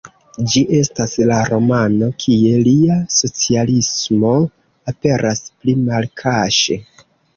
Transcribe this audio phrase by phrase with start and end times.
[0.51, 4.33] Ĝi estas la romano, kie lia socialismo
[4.93, 6.81] aperas pli malkaŝe.